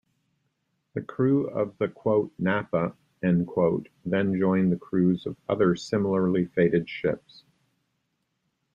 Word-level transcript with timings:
The 0.95 1.03
crew 1.03 1.47
of 1.51 1.77
the 1.77 1.93
"Napa" 2.39 2.95
then 3.21 3.45
joined 3.45 4.71
the 4.71 4.79
crews 4.81 5.27
of 5.27 5.37
other 5.47 5.75
similarly 5.75 6.45
fated 6.47 6.89
ships. 6.89 7.43